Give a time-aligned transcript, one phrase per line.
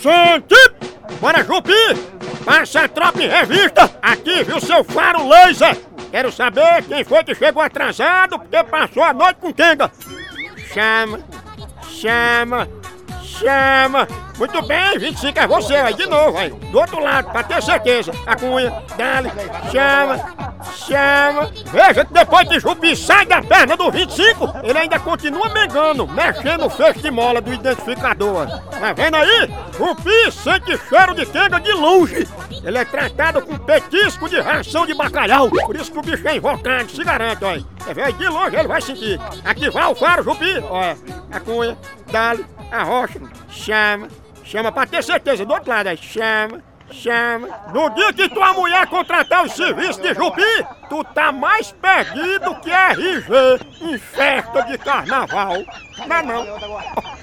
[0.00, 0.54] Sente!
[1.20, 1.72] Bora, Jupi!
[2.44, 3.90] Passa a tropa em revista!
[4.00, 5.76] Aqui, viu seu faro laser!
[6.12, 9.90] Quero saber quem foi que chegou atrasado porque passou a noite com quenga!
[10.72, 11.18] Chama,
[11.88, 12.68] chama,
[13.24, 14.06] chama!
[14.38, 16.50] Muito bem, 25 é você aí, de novo, aí.
[16.50, 18.12] Do outro lado, pra ter certeza.
[18.24, 19.32] A cunha, dale,
[19.72, 20.54] chama,
[20.88, 21.50] chama.
[21.66, 26.66] Veja que depois que Jupi sai da perna do 25, ele ainda continua megando, mexendo
[26.66, 28.46] o fecho de mola do identificador.
[28.70, 29.50] Tá vendo aí?
[29.76, 32.26] Jupi sente cheiro de quenga de longe.
[32.64, 35.48] Ele é tratado com petisco de ração de bacalhau.
[35.48, 37.38] Por isso que o bicho é invocado, se garante.
[37.78, 39.20] Você vê aí de longe, ele vai sentir.
[39.44, 40.58] Aqui vai o faro, Jupi.
[40.68, 40.96] Olha,
[41.30, 41.76] a cunha,
[42.10, 44.08] dale, a rocha, chama.
[44.44, 45.96] Chama pra ter certeza, do outro lado aí.
[45.98, 47.48] Chama, chama.
[47.72, 50.66] No dia que tua mulher contratar o serviço de Jupi,
[50.98, 53.28] tu tá mais perdido que RG
[53.82, 55.64] em festa de carnaval.
[56.06, 57.17] Não, é não.